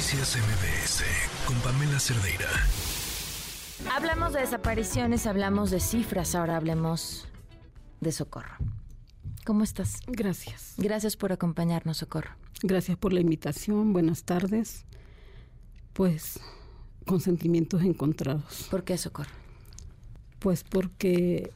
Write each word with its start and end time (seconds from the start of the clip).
Noticias 0.00 0.38
MBS 0.38 1.04
con 1.46 1.56
Pamela 1.58 2.00
Cerdeira. 2.00 2.48
Hablamos 3.94 4.32
de 4.32 4.40
desapariciones, 4.40 5.26
hablamos 5.26 5.70
de 5.70 5.78
cifras, 5.78 6.34
ahora 6.34 6.56
hablemos 6.56 7.28
de 8.00 8.10
Socorro. 8.10 8.54
¿Cómo 9.44 9.62
estás? 9.62 9.98
Gracias. 10.06 10.72
Gracias 10.78 11.18
por 11.18 11.32
acompañarnos, 11.32 11.98
Socorro. 11.98 12.30
Gracias 12.62 12.96
por 12.96 13.12
la 13.12 13.20
invitación. 13.20 13.92
Buenas 13.92 14.24
tardes. 14.24 14.86
Pues 15.92 16.40
con 17.04 17.20
sentimientos 17.20 17.82
encontrados. 17.82 18.68
¿Por 18.70 18.84
qué 18.84 18.96
Socorro? 18.96 19.34
Pues 20.38 20.64
porque 20.64 21.52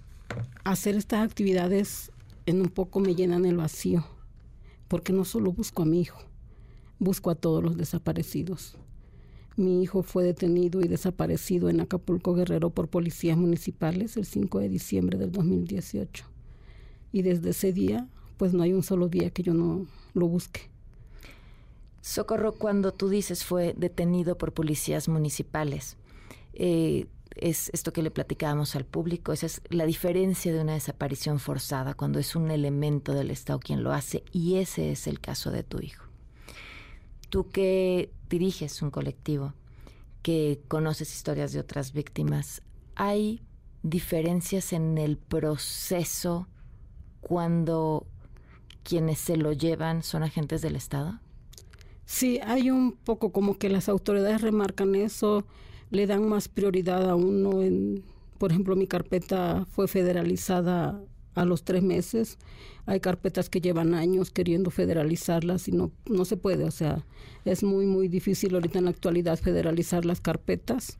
hacer 0.64 0.96
estas 0.96 1.24
actividades 1.24 2.12
en 2.44 2.60
un 2.60 2.68
poco 2.68 3.00
me 3.00 3.14
llenan 3.14 3.46
el 3.46 3.56
vacío. 3.56 4.04
Porque 4.86 5.14
no 5.14 5.24
solo 5.24 5.50
busco 5.50 5.80
a 5.80 5.86
mi 5.86 6.02
hijo, 6.02 6.18
busco 6.98 7.30
a 7.30 7.34
todos 7.34 7.62
los 7.62 7.76
desaparecidos. 7.76 8.76
Mi 9.56 9.82
hijo 9.82 10.02
fue 10.02 10.24
detenido 10.24 10.80
y 10.80 10.88
desaparecido 10.88 11.68
en 11.68 11.80
Acapulco 11.80 12.34
Guerrero 12.34 12.70
por 12.70 12.88
policías 12.88 13.36
municipales 13.36 14.16
el 14.16 14.26
5 14.26 14.58
de 14.58 14.68
diciembre 14.68 15.18
del 15.18 15.30
2018. 15.30 16.24
Y 17.12 17.22
desde 17.22 17.50
ese 17.50 17.72
día, 17.72 18.08
pues 18.36 18.52
no 18.52 18.64
hay 18.64 18.72
un 18.72 18.82
solo 18.82 19.08
día 19.08 19.30
que 19.30 19.44
yo 19.44 19.54
no 19.54 19.86
lo 20.14 20.26
busque. 20.26 20.62
Socorro, 22.00 22.52
cuando 22.52 22.92
tú 22.92 23.08
dices 23.08 23.44
fue 23.44 23.74
detenido 23.78 24.36
por 24.36 24.52
policías 24.52 25.08
municipales, 25.08 25.96
eh, 26.52 27.06
es 27.36 27.70
esto 27.72 27.92
que 27.92 28.02
le 28.02 28.10
platicábamos 28.10 28.76
al 28.76 28.84
público, 28.84 29.32
esa 29.32 29.46
es 29.46 29.62
la 29.70 29.86
diferencia 29.86 30.52
de 30.52 30.60
una 30.60 30.74
desaparición 30.74 31.38
forzada, 31.38 31.94
cuando 31.94 32.18
es 32.18 32.36
un 32.36 32.50
elemento 32.50 33.14
del 33.14 33.30
Estado 33.30 33.58
quien 33.58 33.82
lo 33.82 33.92
hace, 33.92 34.24
y 34.32 34.56
ese 34.56 34.92
es 34.92 35.06
el 35.06 35.20
caso 35.20 35.50
de 35.50 35.62
tu 35.62 35.80
hijo. 35.80 36.04
Tú 37.34 37.50
que 37.50 38.12
diriges 38.30 38.80
un 38.80 38.92
colectivo, 38.92 39.54
que 40.22 40.60
conoces 40.68 41.12
historias 41.12 41.52
de 41.52 41.58
otras 41.58 41.92
víctimas, 41.92 42.62
¿hay 42.94 43.42
diferencias 43.82 44.72
en 44.72 44.98
el 44.98 45.16
proceso 45.16 46.46
cuando 47.20 48.06
quienes 48.84 49.18
se 49.18 49.36
lo 49.36 49.52
llevan 49.52 50.04
son 50.04 50.22
agentes 50.22 50.62
del 50.62 50.76
Estado? 50.76 51.18
Sí, 52.06 52.38
hay 52.44 52.70
un 52.70 52.92
poco 52.92 53.32
como 53.32 53.58
que 53.58 53.68
las 53.68 53.88
autoridades 53.88 54.40
remarcan 54.40 54.94
eso, 54.94 55.44
le 55.90 56.06
dan 56.06 56.28
más 56.28 56.46
prioridad 56.46 57.10
a 57.10 57.16
uno. 57.16 57.62
En, 57.62 58.04
por 58.38 58.52
ejemplo, 58.52 58.76
mi 58.76 58.86
carpeta 58.86 59.66
fue 59.72 59.88
federalizada 59.88 61.02
a 61.34 61.44
los 61.44 61.64
tres 61.64 61.82
meses. 61.82 62.38
Hay 62.86 63.00
carpetas 63.00 63.48
que 63.48 63.60
llevan 63.60 63.94
años 63.94 64.30
queriendo 64.30 64.70
federalizarlas 64.70 65.68
y 65.68 65.72
no, 65.72 65.90
no 66.06 66.24
se 66.24 66.36
puede. 66.36 66.64
O 66.64 66.70
sea, 66.70 67.04
es 67.44 67.62
muy, 67.62 67.86
muy 67.86 68.08
difícil 68.08 68.54
ahorita 68.54 68.78
en 68.78 68.84
la 68.84 68.90
actualidad 68.90 69.38
federalizar 69.38 70.04
las 70.04 70.20
carpetas. 70.20 70.98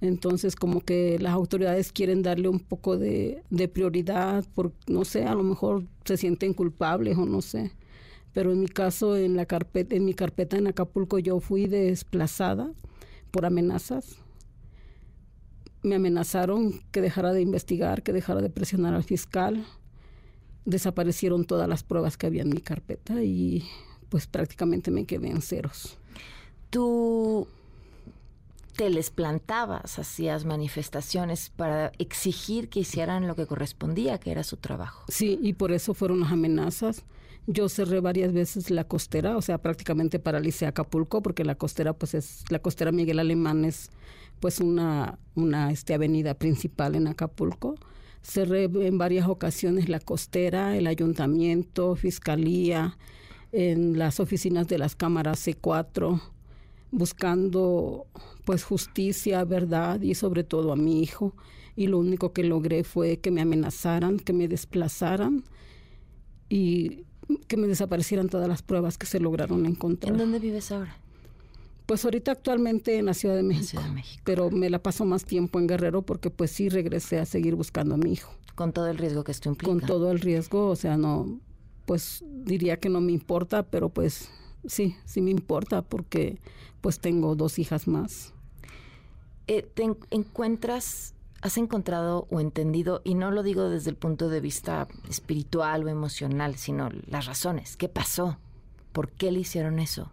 Entonces, 0.00 0.56
como 0.56 0.80
que 0.80 1.18
las 1.18 1.32
autoridades 1.32 1.92
quieren 1.92 2.22
darle 2.22 2.48
un 2.48 2.60
poco 2.60 2.98
de, 2.98 3.42
de 3.50 3.68
prioridad, 3.68 4.44
por, 4.54 4.72
no 4.86 5.04
sé, 5.04 5.24
a 5.24 5.34
lo 5.34 5.42
mejor 5.42 5.84
se 6.04 6.16
sienten 6.16 6.52
culpables 6.52 7.16
o 7.16 7.24
no 7.24 7.40
sé. 7.40 7.72
Pero 8.34 8.52
en 8.52 8.60
mi 8.60 8.66
caso, 8.66 9.16
en, 9.16 9.36
la 9.36 9.46
carpeta, 9.46 9.94
en 9.94 10.04
mi 10.04 10.12
carpeta 10.12 10.58
en 10.58 10.66
Acapulco, 10.66 11.18
yo 11.20 11.40
fui 11.40 11.66
desplazada 11.66 12.72
por 13.30 13.46
amenazas. 13.46 14.16
Me 15.84 15.94
amenazaron 15.94 16.80
que 16.90 17.00
dejara 17.00 17.32
de 17.32 17.42
investigar, 17.42 18.02
que 18.02 18.12
dejara 18.12 18.40
de 18.40 18.50
presionar 18.50 18.94
al 18.94 19.04
fiscal. 19.04 19.64
Desaparecieron 20.64 21.44
todas 21.44 21.68
las 21.68 21.84
pruebas 21.84 22.16
que 22.16 22.26
había 22.26 22.42
en 22.42 22.48
mi 22.48 22.60
carpeta 22.60 23.22
y 23.22 23.64
pues 24.08 24.26
prácticamente 24.26 24.90
me 24.90 25.04
quedé 25.04 25.28
en 25.28 25.42
ceros. 25.42 25.98
Tú 26.70 27.46
te 28.76 28.90
les 28.90 29.10
plantabas, 29.10 29.98
hacías 29.98 30.44
manifestaciones 30.44 31.50
para 31.50 31.92
exigir 31.98 32.68
que 32.68 32.80
hicieran 32.80 33.26
lo 33.26 33.36
que 33.36 33.46
correspondía, 33.46 34.18
que 34.18 34.32
era 34.32 34.42
su 34.42 34.56
trabajo. 34.56 35.04
Sí, 35.08 35.38
y 35.40 35.52
por 35.52 35.70
eso 35.70 35.94
fueron 35.94 36.20
las 36.20 36.32
amenazas. 36.32 37.04
Yo 37.46 37.68
cerré 37.68 38.00
varias 38.00 38.32
veces 38.32 38.70
la 38.70 38.84
costera, 38.84 39.36
o 39.36 39.42
sea, 39.42 39.58
prácticamente 39.58 40.18
paralicé 40.18 40.66
Acapulco, 40.66 41.22
porque 41.22 41.44
la 41.44 41.56
costera, 41.56 41.92
pues 41.92 42.14
es, 42.14 42.44
la 42.48 42.58
costera 42.58 42.90
Miguel 42.90 43.18
Alemán 43.18 43.66
es 43.66 43.90
pues 44.40 44.60
una, 44.60 45.18
una 45.34 45.70
este, 45.70 45.92
avenida 45.94 46.34
principal 46.34 46.94
en 46.94 47.06
Acapulco. 47.06 47.74
Cerré 48.22 48.64
en 48.64 48.96
varias 48.96 49.28
ocasiones 49.28 49.90
la 49.90 50.00
costera, 50.00 50.76
el 50.76 50.86
ayuntamiento, 50.86 51.96
fiscalía, 51.96 52.96
en 53.52 53.98
las 53.98 54.20
oficinas 54.20 54.66
de 54.66 54.78
las 54.78 54.96
cámaras 54.96 55.46
C4, 55.46 56.20
buscando 56.90 58.06
pues 58.44 58.64
justicia, 58.64 59.44
verdad 59.44 60.00
y 60.00 60.14
sobre 60.14 60.44
todo 60.44 60.72
a 60.72 60.76
mi 60.76 61.02
hijo. 61.02 61.34
Y 61.76 61.88
lo 61.88 61.98
único 61.98 62.32
que 62.32 62.42
logré 62.42 62.84
fue 62.84 63.18
que 63.18 63.30
me 63.30 63.42
amenazaran, 63.42 64.18
que 64.18 64.32
me 64.32 64.48
desplazaran 64.48 65.44
y 66.48 67.04
que 67.48 67.56
me 67.56 67.66
desaparecieran 67.66 68.28
todas 68.28 68.48
las 68.48 68.62
pruebas 68.62 68.98
que 68.98 69.06
se 69.06 69.20
lograron 69.20 69.66
encontrar. 69.66 70.12
¿En 70.12 70.18
dónde 70.18 70.38
vives 70.38 70.70
ahora? 70.72 70.96
Pues 71.86 72.04
ahorita 72.04 72.32
actualmente 72.32 72.96
en 72.98 73.06
la 73.06 73.14
Ciudad 73.14 73.36
de 73.36 73.42
México, 73.42 73.66
Ciudad 73.66 73.84
de 73.84 73.92
México. 73.92 74.22
pero 74.24 74.50
me 74.50 74.70
la 74.70 74.78
paso 74.82 75.04
más 75.04 75.24
tiempo 75.24 75.58
en 75.58 75.66
Guerrero 75.66 76.00
porque 76.02 76.30
pues 76.30 76.50
sí 76.50 76.68
regresé 76.70 77.18
a 77.18 77.26
seguir 77.26 77.54
buscando 77.56 77.94
a 77.94 77.98
mi 77.98 78.12
hijo. 78.12 78.32
Con 78.54 78.72
todo 78.72 78.86
el 78.88 78.96
riesgo 78.98 79.22
que 79.24 79.32
esto 79.32 79.48
implica. 79.50 79.70
Con 79.70 79.80
todo 79.80 80.10
el 80.10 80.20
riesgo, 80.20 80.68
o 80.68 80.76
sea, 80.76 80.96
no, 80.96 81.40
pues 81.86 82.24
diría 82.44 82.78
que 82.78 82.88
no 82.88 83.00
me 83.00 83.12
importa, 83.12 83.64
pero 83.64 83.88
pues 83.90 84.30
sí, 84.66 84.96
sí 85.04 85.20
me 85.20 85.30
importa 85.30 85.82
porque 85.82 86.38
pues 86.80 87.00
tengo 87.00 87.34
dos 87.34 87.58
hijas 87.58 87.86
más. 87.88 88.32
Eh, 89.46 89.62
¿Te 89.74 89.82
en- 89.84 89.98
encuentras, 90.10 91.13
has 91.44 91.58
encontrado 91.58 92.26
o 92.30 92.40
entendido, 92.40 93.02
y 93.04 93.14
no 93.14 93.30
lo 93.30 93.42
digo 93.42 93.68
desde 93.68 93.90
el 93.90 93.96
punto 93.96 94.30
de 94.30 94.40
vista 94.40 94.88
espiritual 95.10 95.84
o 95.84 95.90
emocional, 95.90 96.56
sino 96.56 96.88
las 97.06 97.26
razones? 97.26 97.76
¿Qué 97.76 97.90
pasó? 97.90 98.38
¿Por 98.92 99.10
qué 99.10 99.30
le 99.30 99.40
hicieron 99.40 99.78
eso? 99.78 100.10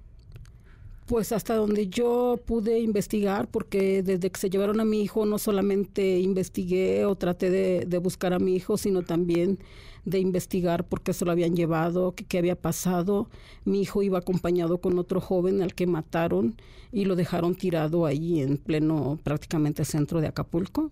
Pues 1.05 1.31
hasta 1.31 1.55
donde 1.55 1.87
yo 1.87 2.37
pude 2.45 2.81
investigar, 2.81 3.47
porque 3.47 4.03
desde 4.03 4.29
que 4.29 4.41
se 4.41 4.49
llevaron 4.49 4.81
a 4.81 4.85
mi 4.85 5.03
hijo 5.03 5.25
no 5.25 5.37
solamente 5.37 6.19
investigué 6.19 7.05
o 7.05 7.15
traté 7.15 7.49
de, 7.49 7.97
buscar 7.99 8.33
a 8.33 8.39
mi 8.39 8.53
hijo, 8.53 8.75
sino 8.75 9.01
también 9.01 9.57
de 10.03 10.19
investigar 10.19 10.83
por 10.83 10.99
qué 10.99 11.13
se 11.13 11.23
lo 11.23 11.31
habían 11.31 11.55
llevado, 11.55 12.11
qué, 12.11 12.25
qué 12.25 12.39
había 12.39 12.57
pasado. 12.57 13.29
Mi 13.63 13.79
hijo 13.79 14.03
iba 14.03 14.19
acompañado 14.19 14.79
con 14.79 14.99
otro 14.99 15.21
joven 15.21 15.61
al 15.61 15.75
que 15.75 15.87
mataron 15.87 16.57
y 16.91 17.05
lo 17.05 17.15
dejaron 17.15 17.55
tirado 17.55 18.05
ahí 18.05 18.41
en 18.41 18.57
pleno 18.57 19.17
prácticamente 19.23 19.85
centro 19.85 20.19
de 20.19 20.27
Acapulco. 20.27 20.91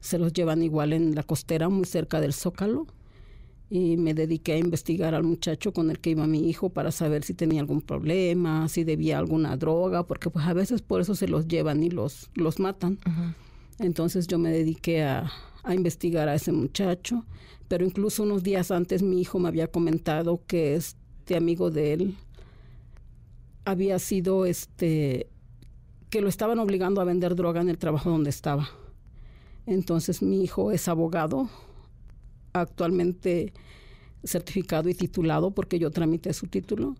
Se 0.00 0.18
los 0.18 0.32
llevan 0.32 0.62
igual 0.62 0.92
en 0.92 1.14
la 1.14 1.22
costera, 1.22 1.68
muy 1.68 1.84
cerca 1.84 2.20
del 2.20 2.32
Zócalo 2.32 2.86
y 3.70 3.96
me 3.96 4.14
dediqué 4.14 4.54
a 4.54 4.58
investigar 4.58 5.14
al 5.14 5.24
muchacho 5.24 5.72
con 5.72 5.90
el 5.90 5.98
que 5.98 6.10
iba 6.10 6.26
mi 6.26 6.48
hijo 6.48 6.70
para 6.70 6.90
saber 6.90 7.22
si 7.22 7.34
tenía 7.34 7.60
algún 7.60 7.82
problema, 7.82 8.68
si 8.68 8.84
debía 8.84 9.18
alguna 9.18 9.56
droga, 9.56 10.06
porque 10.06 10.30
pues 10.30 10.46
a 10.46 10.54
veces 10.54 10.80
por 10.80 11.00
eso 11.00 11.14
se 11.14 11.28
los 11.28 11.48
llevan 11.48 11.82
y 11.82 11.90
los, 11.90 12.30
los 12.34 12.60
matan. 12.60 12.98
Entonces 13.78 14.26
yo 14.26 14.38
me 14.38 14.50
dediqué 14.50 15.02
a, 15.02 15.30
a 15.64 15.74
investigar 15.74 16.28
a 16.28 16.34
ese 16.34 16.50
muchacho, 16.50 17.26
pero 17.68 17.84
incluso 17.84 18.22
unos 18.22 18.42
días 18.42 18.70
antes 18.70 19.02
mi 19.02 19.20
hijo 19.20 19.38
me 19.38 19.48
había 19.48 19.66
comentado 19.66 20.40
que 20.46 20.74
este 20.74 21.36
amigo 21.36 21.70
de 21.70 21.92
él 21.92 22.14
había 23.66 23.98
sido 23.98 24.46
este 24.46 25.28
que 26.08 26.22
lo 26.22 26.30
estaban 26.30 26.58
obligando 26.58 27.02
a 27.02 27.04
vender 27.04 27.34
droga 27.34 27.60
en 27.60 27.68
el 27.68 27.76
trabajo 27.76 28.08
donde 28.08 28.30
estaba. 28.30 28.70
Entonces 29.68 30.22
mi 30.22 30.42
hijo 30.42 30.72
es 30.72 30.88
abogado, 30.88 31.50
actualmente 32.54 33.52
certificado 34.24 34.88
y 34.88 34.94
titulado 34.94 35.50
porque 35.50 35.78
yo 35.78 35.90
tramité 35.90 36.32
su 36.32 36.46
título 36.46 36.96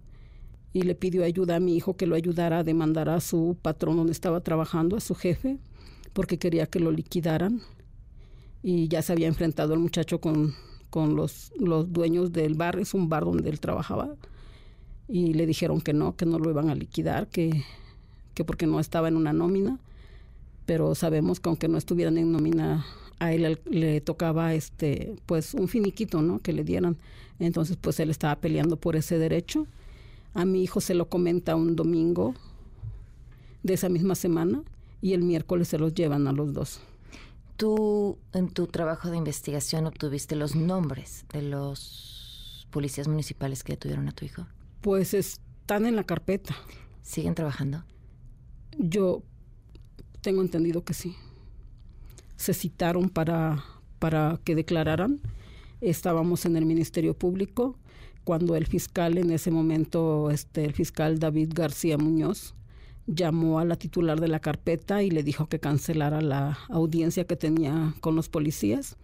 y 0.74 0.82
le 0.82 0.94
pidió 0.94 1.24
ayuda 1.24 1.56
a 1.56 1.60
mi 1.60 1.74
hijo 1.74 1.96
que 1.96 2.06
lo 2.06 2.14
ayudara 2.14 2.58
a 2.58 2.64
demandar 2.64 3.08
a 3.08 3.20
su 3.20 3.56
patrón 3.62 3.96
donde 3.96 4.12
estaba 4.12 4.42
trabajando, 4.42 4.98
a 4.98 5.00
su 5.00 5.14
jefe, 5.14 5.56
porque 6.12 6.38
quería 6.38 6.66
que 6.66 6.78
lo 6.78 6.90
liquidaran. 6.90 7.62
Y 8.62 8.88
ya 8.88 9.00
se 9.00 9.14
había 9.14 9.28
enfrentado 9.28 9.72
el 9.72 9.80
muchacho 9.80 10.20
con, 10.20 10.54
con 10.90 11.16
los, 11.16 11.52
los 11.58 11.90
dueños 11.90 12.32
del 12.32 12.52
bar, 12.52 12.78
es 12.78 12.92
un 12.92 13.08
bar 13.08 13.24
donde 13.24 13.48
él 13.48 13.60
trabajaba 13.60 14.14
y 15.08 15.32
le 15.32 15.46
dijeron 15.46 15.80
que 15.80 15.94
no, 15.94 16.16
que 16.16 16.26
no 16.26 16.38
lo 16.38 16.50
iban 16.50 16.68
a 16.68 16.74
liquidar, 16.74 17.28
que, 17.28 17.64
que 18.34 18.44
porque 18.44 18.66
no 18.66 18.78
estaba 18.78 19.08
en 19.08 19.16
una 19.16 19.32
nómina, 19.32 19.78
pero 20.68 20.94
sabemos 20.94 21.40
que 21.40 21.48
aunque 21.48 21.66
no 21.66 21.78
estuvieran 21.78 22.18
en 22.18 22.30
nómina 22.30 22.84
a 23.20 23.32
él 23.32 23.58
le 23.64 24.02
tocaba 24.02 24.52
este 24.52 25.16
pues 25.24 25.54
un 25.54 25.66
finiquito, 25.66 26.20
¿no? 26.20 26.40
Que 26.40 26.52
le 26.52 26.62
dieran. 26.62 26.98
Entonces, 27.38 27.78
pues 27.80 27.98
él 28.00 28.10
estaba 28.10 28.36
peleando 28.36 28.76
por 28.76 28.94
ese 28.94 29.18
derecho. 29.18 29.66
A 30.34 30.44
mi 30.44 30.62
hijo 30.62 30.82
se 30.82 30.92
lo 30.92 31.08
comenta 31.08 31.56
un 31.56 31.74
domingo 31.74 32.34
de 33.62 33.72
esa 33.72 33.88
misma 33.88 34.14
semana 34.14 34.62
y 35.00 35.14
el 35.14 35.22
miércoles 35.22 35.68
se 35.68 35.78
los 35.78 35.94
llevan 35.94 36.28
a 36.28 36.32
los 36.32 36.52
dos. 36.52 36.80
Tú, 37.56 38.18
en 38.34 38.50
tu 38.50 38.66
trabajo 38.66 39.10
de 39.10 39.16
investigación, 39.16 39.86
obtuviste 39.86 40.36
los 40.36 40.54
nombres 40.54 41.24
de 41.32 41.40
los 41.40 42.68
policías 42.70 43.08
municipales 43.08 43.64
que 43.64 43.72
detuvieron 43.72 44.06
a 44.06 44.12
tu 44.12 44.26
hijo. 44.26 44.46
Pues 44.82 45.14
están 45.14 45.86
en 45.86 45.96
la 45.96 46.04
carpeta. 46.04 46.54
¿Siguen 47.00 47.34
trabajando? 47.34 47.84
Yo 48.76 49.22
tengo 50.28 50.42
entendido 50.42 50.84
que 50.84 50.92
sí. 50.92 51.16
Se 52.36 52.52
citaron 52.52 53.08
para, 53.08 53.64
para 53.98 54.38
que 54.44 54.54
declararan. 54.54 55.22
Estábamos 55.80 56.44
en 56.44 56.54
el 56.56 56.66
Ministerio 56.66 57.14
Público 57.14 57.78
cuando 58.24 58.54
el 58.54 58.66
fiscal 58.66 59.16
en 59.16 59.30
ese 59.30 59.50
momento, 59.50 60.30
este, 60.30 60.66
el 60.66 60.74
fiscal 60.74 61.18
David 61.18 61.52
García 61.54 61.96
Muñoz, 61.96 62.54
llamó 63.06 63.58
a 63.58 63.64
la 63.64 63.76
titular 63.76 64.20
de 64.20 64.28
la 64.28 64.38
carpeta 64.38 65.02
y 65.02 65.10
le 65.10 65.22
dijo 65.22 65.46
que 65.46 65.60
cancelara 65.60 66.20
la 66.20 66.58
audiencia 66.68 67.24
que 67.24 67.36
tenía 67.36 67.94
con 68.02 68.14
los 68.14 68.28
policías. 68.28 68.98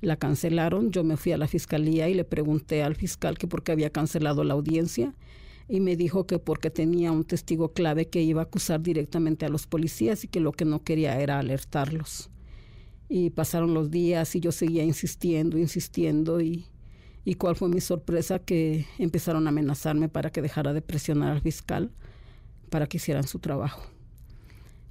La 0.00 0.14
cancelaron, 0.14 0.92
yo 0.92 1.02
me 1.02 1.16
fui 1.16 1.32
a 1.32 1.36
la 1.36 1.48
fiscalía 1.48 2.08
y 2.08 2.14
le 2.14 2.22
pregunté 2.22 2.84
al 2.84 2.94
fiscal 2.94 3.38
que 3.38 3.48
por 3.48 3.64
qué 3.64 3.72
había 3.72 3.90
cancelado 3.90 4.44
la 4.44 4.54
audiencia 4.54 5.14
y 5.70 5.80
me 5.80 5.96
dijo 5.96 6.26
que 6.26 6.38
porque 6.38 6.68
tenía 6.68 7.12
un 7.12 7.24
testigo 7.24 7.72
clave 7.72 8.08
que 8.08 8.20
iba 8.20 8.42
a 8.42 8.44
acusar 8.44 8.82
directamente 8.82 9.46
a 9.46 9.48
los 9.48 9.66
policías 9.66 10.24
y 10.24 10.28
que 10.28 10.40
lo 10.40 10.52
que 10.52 10.66
no 10.66 10.82
quería 10.82 11.18
era 11.18 11.38
alertarlos. 11.38 12.28
Y 13.08 13.30
pasaron 13.30 13.72
los 13.72 13.90
días 13.90 14.34
y 14.36 14.40
yo 14.40 14.52
seguía 14.52 14.84
insistiendo, 14.84 15.56
insistiendo 15.56 16.40
y 16.40 16.66
y 17.24 17.34
cuál 17.34 17.56
fue 17.56 17.68
mi 17.68 17.80
sorpresa 17.80 18.38
que 18.38 18.86
empezaron 18.98 19.46
a 19.46 19.50
amenazarme 19.50 20.08
para 20.08 20.30
que 20.30 20.42
dejara 20.42 20.72
de 20.72 20.82
presionar 20.82 21.32
al 21.32 21.40
fiscal 21.40 21.90
para 22.70 22.86
que 22.86 22.96
hicieran 22.96 23.26
su 23.26 23.38
trabajo. 23.38 23.82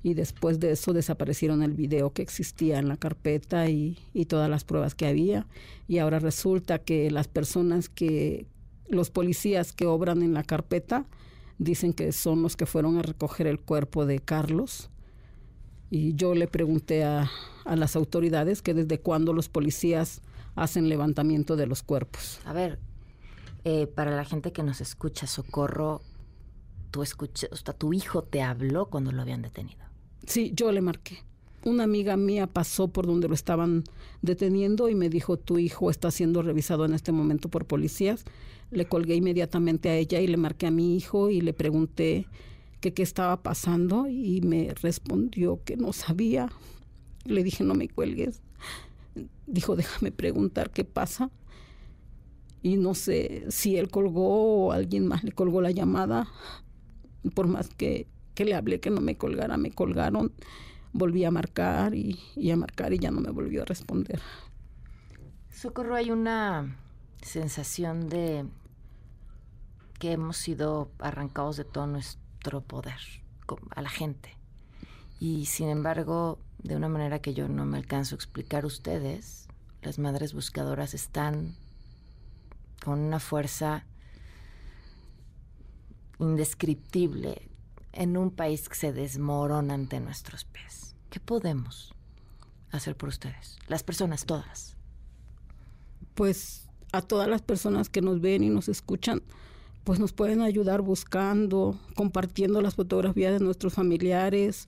Y 0.04 0.14
después 0.14 0.60
de 0.60 0.72
eso 0.72 0.94
desaparecieron 0.94 1.64
el 1.64 1.74
video 1.74 2.14
que 2.14 2.22
existía 2.22 2.80
en 2.80 2.88
la 2.88 2.98
carpeta 2.98 3.70
y, 3.70 3.98
y 4.14 4.26
todas 4.26 4.50
las 4.50 4.64
pruebas 4.64 4.96
que 4.96 5.08
había. 5.08 5.48
Y 5.88 5.98
ahora 5.98 6.20
resulta 6.20 6.80
que 6.80 7.12
las 7.12 7.28
personas 7.28 7.90
que, 7.90 8.46
los 8.90 9.10
policías 9.10 9.74
que 9.74 9.86
obran 9.86 10.22
en 10.24 10.34
la 10.34 10.44
carpeta, 10.44 11.06
dicen 11.58 11.94
que 11.94 12.12
son 12.12 12.42
los 12.42 12.56
que 12.56 12.66
fueron 12.66 12.98
a 12.98 13.02
recoger 13.02 13.48
el 13.48 13.60
cuerpo 13.60 14.06
de 14.06 14.20
Carlos. 14.20 14.90
Y 15.90 16.14
yo 16.16 16.36
le 16.36 16.48
pregunté 16.48 17.04
a, 17.04 17.30
a 17.66 17.76
las 17.76 17.96
autoridades 17.96 18.62
que 18.62 18.74
desde 18.74 19.00
cuándo 19.00 19.34
los 19.34 19.50
policías 19.50 20.22
hacen 20.56 20.90
levantamiento 20.90 21.56
de 21.56 21.68
los 21.68 21.84
cuerpos. 21.84 22.40
A 22.46 22.54
ver, 22.54 22.80
eh, 23.64 23.88
para 23.88 24.16
la 24.16 24.26
gente 24.26 24.52
que 24.52 24.64
nos 24.64 24.82
escucha, 24.82 25.28
Socorro, 25.28 26.02
tú 26.92 27.04
escuchas, 27.04 27.50
o 27.52 27.74
tu 27.74 27.94
hijo 27.94 28.24
te 28.24 28.42
habló 28.42 28.88
cuando 28.88 29.12
lo 29.12 29.22
habían 29.22 29.42
detenido. 29.42 29.86
Sí, 30.26 30.52
yo 30.56 30.72
le 30.72 30.82
marqué. 30.82 31.24
Una 31.64 31.84
amiga 31.84 32.18
mía 32.18 32.48
pasó 32.48 32.88
por 32.88 33.06
donde 33.06 33.28
lo 33.28 33.34
estaban 33.34 33.84
deteniendo 34.22 34.90
y 34.90 34.96
me 34.96 35.10
dijo, 35.10 35.38
tu 35.38 35.58
hijo 35.58 35.90
está 35.90 36.12
siendo 36.12 36.42
revisado 36.42 36.86
en 36.86 36.94
este 36.94 37.12
momento 37.12 37.50
por 37.50 37.66
policías. 37.66 38.24
Le 38.72 38.86
colgué 38.86 39.16
inmediatamente 39.16 39.90
a 39.90 39.96
ella 39.96 40.22
y 40.22 40.28
le 40.28 40.38
marqué 40.38 40.68
a 40.68 40.72
mi 40.72 40.96
hijo 40.96 41.30
y 41.30 41.42
le 41.42 41.54
pregunté 41.54 42.28
qué 42.80 42.94
estaba 43.02 43.44
pasando 43.44 44.08
y 44.08 44.42
me 44.42 44.74
respondió 44.82 45.62
que 45.64 45.76
no 45.76 45.92
sabía. 45.94 46.50
Le 47.26 47.44
dije, 47.44 47.64
no 47.64 47.74
me 47.74 47.90
cuelgues 47.90 48.42
dijo, 49.48 49.76
déjame 49.76 50.12
preguntar 50.12 50.72
qué 50.72 50.84
pasa. 50.84 51.32
Y 52.62 52.78
no 52.78 52.94
sé 52.94 53.46
si 53.50 53.78
él 53.78 53.90
colgó 53.90 54.68
o 54.68 54.72
alguien 54.72 55.08
más 55.08 55.24
le 55.24 55.32
colgó 55.32 55.62
la 55.62 55.72
llamada. 55.72 56.28
Por 57.34 57.48
más 57.48 57.70
que, 57.70 58.08
que 58.36 58.46
le 58.46 58.54
hablé 58.54 58.80
que 58.80 58.90
no 58.90 59.02
me 59.02 59.16
colgara, 59.16 59.58
me 59.58 59.72
colgaron. 59.72 60.34
Volví 60.92 61.24
a 61.26 61.32
marcar 61.32 61.94
y, 61.94 62.20
a 62.52 62.56
marcar 62.56 62.94
y 62.94 63.00
ya 63.00 63.12
no 63.12 63.22
me 63.22 63.32
volvió 63.32 63.62
a 63.62 63.66
responder. 63.66 64.20
Socorro, 65.52 65.96
hay 65.96 66.12
una 66.12 66.78
sensación 67.22 68.10
de 68.10 68.46
que 70.00 70.14
hemos 70.14 70.38
sido 70.38 70.92
arrancados 71.00 71.58
de 71.58 71.66
todo 71.66 71.86
nuestro 71.88 72.62
poder 72.62 73.00
a 73.72 73.82
la 73.82 73.90
gente. 73.90 74.38
Y 75.20 75.46
sin 75.48 75.70
embargo, 75.70 76.40
de 76.60 76.76
una 76.76 76.88
manera 76.88 77.20
que 77.20 77.34
yo 77.34 77.48
no 77.50 77.66
me 77.66 77.78
alcanzo 77.78 78.16
a 78.16 78.18
explicar 78.18 78.66
ustedes, 78.66 79.48
las 79.82 80.00
madres 80.00 80.34
buscadoras 80.34 80.94
están 80.94 81.56
con 82.84 83.00
una 83.00 83.20
fuerza 83.20 83.86
indescriptible 86.20 87.49
en 87.94 88.18
un 88.18 88.32
país 88.32 88.70
que 88.70 88.76
se 88.76 88.94
desmorona 88.94 89.74
ante 89.74 90.00
nuestros 90.00 90.46
pies. 90.46 90.96
¿Qué 91.10 91.20
podemos 91.20 91.94
hacer 92.72 92.96
por 92.96 93.10
ustedes? 93.10 93.58
Las 93.68 93.84
personas 93.84 94.26
todas. 94.26 94.76
Pues 96.14 96.68
a 96.92 97.02
todas 97.02 97.28
las 97.28 97.42
personas 97.42 97.90
que 97.90 98.02
nos 98.02 98.22
ven 98.22 98.44
y 98.44 98.50
nos 98.50 98.70
escuchan, 98.70 99.22
pues 99.84 100.00
nos 100.00 100.14
pueden 100.14 100.42
ayudar 100.42 100.82
buscando, 100.82 101.80
compartiendo 101.96 102.62
las 102.62 102.76
fotografías 102.76 103.34
de 103.34 103.44
nuestros 103.44 103.74
familiares, 103.74 104.68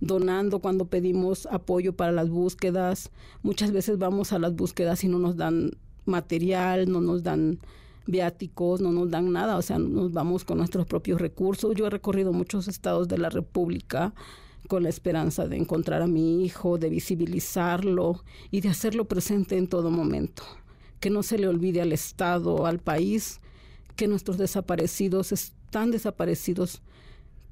donando 0.00 0.60
cuando 0.60 0.86
pedimos 0.86 1.46
apoyo 1.46 1.94
para 1.94 2.12
las 2.12 2.28
búsquedas. 2.28 3.10
Muchas 3.42 3.72
veces 3.72 3.98
vamos 3.98 4.32
a 4.32 4.38
las 4.38 4.54
búsquedas 4.54 5.04
y 5.04 5.08
no 5.08 5.18
nos 5.18 5.36
dan 5.36 5.72
material, 6.04 6.90
no 6.90 7.00
nos 7.00 7.22
dan 7.22 7.58
viáticos, 8.06 8.80
no 8.80 8.92
nos 8.92 9.10
dan 9.10 9.32
nada, 9.32 9.56
o 9.56 9.62
sea, 9.62 9.78
nos 9.78 10.12
vamos 10.12 10.44
con 10.44 10.58
nuestros 10.58 10.86
propios 10.86 11.20
recursos. 11.20 11.74
Yo 11.74 11.86
he 11.86 11.90
recorrido 11.90 12.32
muchos 12.32 12.68
estados 12.68 13.08
de 13.08 13.18
la 13.18 13.30
República 13.30 14.14
con 14.68 14.82
la 14.82 14.88
esperanza 14.88 15.46
de 15.46 15.56
encontrar 15.56 16.02
a 16.02 16.06
mi 16.06 16.44
hijo, 16.44 16.78
de 16.78 16.88
visibilizarlo 16.88 18.22
y 18.50 18.60
de 18.60 18.68
hacerlo 18.68 19.06
presente 19.06 19.56
en 19.56 19.66
todo 19.66 19.90
momento. 19.90 20.42
Que 21.00 21.10
no 21.10 21.22
se 21.22 21.38
le 21.38 21.48
olvide 21.48 21.80
al 21.80 21.92
Estado, 21.92 22.66
al 22.66 22.78
país, 22.78 23.40
que 23.96 24.08
nuestros 24.08 24.38
desaparecidos 24.38 25.32
están 25.32 25.90
desaparecidos 25.90 26.82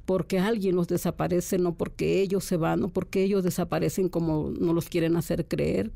porque 0.07 0.39
alguien 0.39 0.77
los 0.77 0.89
desaparece, 0.89 1.59
no 1.59 1.75
porque 1.75 2.21
ellos 2.21 2.45
se 2.45 2.57
van, 2.57 2.81
no 2.81 2.89
porque 2.89 3.23
ellos 3.23 3.45
desaparecen 3.45 4.09
como 4.09 4.51
no 4.59 4.73
los 4.73 4.89
quieren 4.89 5.17
hacer 5.17 5.47
creer. 5.47 5.93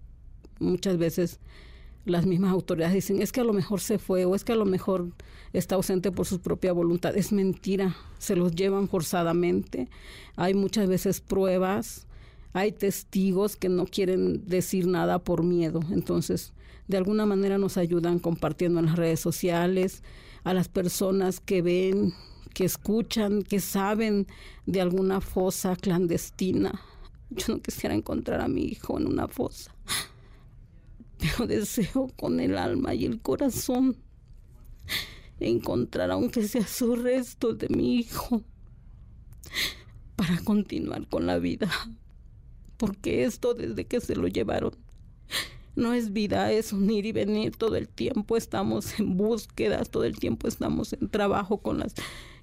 Muchas 0.61 0.99
veces 0.99 1.41
las 2.05 2.27
mismas 2.27 2.53
autoridades 2.53 2.95
dicen, 2.95 3.23
es 3.23 3.33
que 3.33 3.41
a 3.41 3.45
lo 3.45 3.53
mejor 3.53 3.81
se 3.81 3.99
fue 3.99 4.25
o 4.25 4.35
es 4.35 4.45
que 4.45 4.53
a 4.53 4.57
lo 4.57 4.65
mejor 4.65 5.11
está 5.53 5.77
ausente 5.77 6.13
por 6.13 6.27
su 6.27 6.41
propia 6.41 6.73
voluntad. 6.73 7.17
Es 7.17 7.33
mentira, 7.33 7.97
se 8.19 8.37
los 8.37 8.55
llevan 8.55 8.89
forzadamente. 8.89 9.89
Hay 10.37 10.55
muchas 10.55 10.89
veces 10.89 11.21
pruebas, 11.21 12.07
hay 12.53 12.73
testigos 12.73 13.57
que 13.57 13.69
no 13.69 13.87
quieren 13.87 14.47
decir 14.47 14.87
nada 14.87 15.19
por 15.19 15.43
miedo. 15.43 15.81
Entonces, 15.91 16.53
de 16.89 16.97
alguna 16.97 17.27
manera 17.27 17.59
nos 17.59 17.77
ayudan 17.77 18.19
compartiendo 18.19 18.81
en 18.81 18.87
las 18.87 18.97
redes 18.97 19.21
sociales 19.21 20.03
a 20.45 20.53
las 20.53 20.69
personas 20.69 21.41
que 21.41 21.63
ven 21.63 22.13
que 22.55 22.65
escuchan, 22.65 23.43
que 23.43 23.61
saben 23.61 24.27
de 24.65 24.81
alguna 24.81 25.21
fosa 25.21 25.77
clandestina. 25.77 26.81
Yo 27.31 27.55
no 27.55 27.61
quisiera 27.61 27.95
encontrar 27.95 28.41
a 28.41 28.49
mi 28.49 28.63
hijo 28.63 28.97
en 28.97 29.07
una 29.07 29.29
fosa, 29.29 29.75
pero 31.25 31.47
deseo 31.47 32.11
con 32.17 32.41
el 32.41 32.59
alma 32.59 32.95
y 32.95 33.05
el 33.07 33.21
corazón 33.21 33.97
encontrar, 35.41 36.11
aunque 36.11 36.47
sea 36.47 36.67
su 36.67 36.97
resto 36.97 37.55
de 37.55 37.69
mi 37.69 37.97
hijo, 37.97 38.43
para 40.17 40.39
continuar 40.41 41.07
con 41.09 41.27
la 41.27 41.39
vida. 41.39 41.71
Porque 42.77 43.25
esto 43.25 43.55
desde 43.55 43.87
que 43.87 44.01
se 44.01 44.17
lo 44.17 44.27
llevaron 44.27 44.73
no 45.77 45.93
es 45.93 46.13
vida, 46.13 46.53
es 46.53 46.73
un 46.73 46.89
ir 46.91 47.07
y 47.07 47.13
venir 47.13 47.57
todo 47.57 47.77
el 47.77 47.89
tiempo. 47.89 48.37
Estamos 48.37 48.99
en 49.01 49.17
búsquedas, 49.17 49.91
todo 49.91 50.05
el 50.05 50.19
tiempo 50.19 50.47
estamos 50.47 50.93
en 50.93 51.09
trabajo 51.09 51.59
con 51.59 51.79
las 51.79 51.95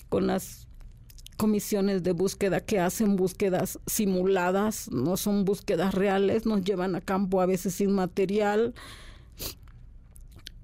con 0.09 0.27
las 0.27 0.67
comisiones 1.41 2.03
de 2.03 2.11
búsqueda 2.11 2.61
que 2.61 2.79
hacen 2.79 3.15
búsquedas 3.15 3.79
simuladas, 3.87 4.91
no 4.91 5.17
son 5.17 5.43
búsquedas 5.43 5.95
reales, 5.95 6.45
nos 6.45 6.63
llevan 6.63 6.95
a 6.95 7.01
campo 7.01 7.41
a 7.41 7.47
veces 7.47 7.73
sin 7.73 7.93
material. 7.93 8.75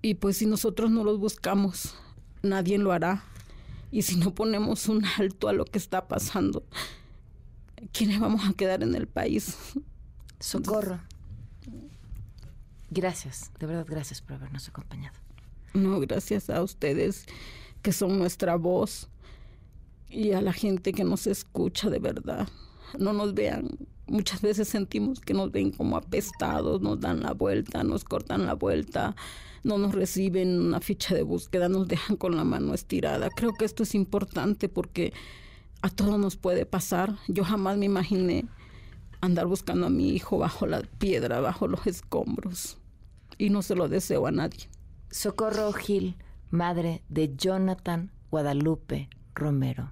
Y 0.03 0.13
pues 0.13 0.38
si 0.38 0.46
nosotros 0.46 0.91
no 0.91 1.03
los 1.03 1.17
buscamos, 1.17 1.96
nadie 2.43 2.77
lo 2.77 2.91
hará. 2.91 3.24
Y 3.91 4.03
si 4.03 4.17
no 4.17 4.36
ponemos 4.36 4.88
un 4.88 5.03
alto 5.17 5.48
a 5.48 5.53
lo 5.53 5.65
que 5.65 5.79
está 5.79 6.07
pasando, 6.07 6.63
¿quiénes 7.91 8.19
vamos 8.19 8.48
a 8.48 8.53
quedar 8.53 8.84
en 8.84 8.93
el 8.93 9.07
país? 9.07 9.57
Socorro. 10.39 11.00
Gracias, 12.91 13.50
de 13.60 13.65
verdad 13.65 13.88
gracias 13.89 14.22
por 14.22 14.34
habernos 14.34 14.69
acompañado. 14.69 15.17
No, 15.74 16.00
gracias 16.01 16.51
a 16.51 16.62
ustedes 16.62 17.25
que 17.81 17.91
son 17.93 18.19
nuestra 18.19 18.57
voz 18.57 19.10
y 20.10 20.32
a 20.32 20.42
la 20.42 20.54
gente 20.54 20.94
que 20.94 21.04
nos 21.04 21.28
escucha 21.28 21.90
de 21.90 22.00
verdad. 22.00 22.48
No 22.98 23.14
nos 23.14 23.34
vean. 23.34 23.78
Muchas 24.08 24.42
veces 24.42 24.70
sentimos 24.70 25.20
que 25.20 25.34
nos 25.34 25.52
ven 25.52 25.72
como 25.72 25.98
apestados, 25.98 26.82
nos 26.82 27.00
dan 27.00 27.22
la 27.22 27.34
vuelta, 27.34 27.84
nos 27.84 28.06
cortan 28.06 28.46
la 28.46 28.54
vuelta, 28.54 29.16
no 29.64 29.78
nos 29.78 29.94
reciben 29.94 30.62
una 30.62 30.80
ficha 30.80 31.14
de 31.14 31.24
búsqueda, 31.24 31.68
nos 31.68 31.88
dejan 31.90 32.16
con 32.16 32.38
la 32.38 32.46
mano 32.46 32.74
estirada. 32.74 33.30
Creo 33.36 33.54
que 33.54 33.66
esto 33.66 33.84
es 33.84 33.96
importante 33.96 34.70
porque 34.70 35.12
a 35.82 35.90
todos 35.90 36.18
nos 36.18 36.38
puede 36.38 36.66
pasar. 36.66 37.18
Yo 37.28 37.44
jamás 37.44 37.78
me 37.78 37.86
imaginé 37.86 38.46
andar 39.20 39.48
buscando 39.48 39.88
a 39.88 39.90
mi 39.90 40.10
hijo 40.10 40.38
bajo 40.38 40.66
la 40.68 40.82
piedra, 40.82 41.42
bajo 41.42 41.68
los 41.68 41.86
escombros. 41.86 42.78
Y 43.38 43.50
no 43.50 43.62
se 43.62 43.76
lo 43.76 43.90
deseo 43.90 44.26
a 44.26 44.32
nadie. 44.32 44.70
Socorro 45.12 45.72
Gil, 45.74 46.16
madre 46.50 47.04
de 47.10 47.36
Jonathan 47.36 48.12
Guadalupe 48.32 49.10
Romero. 49.36 49.92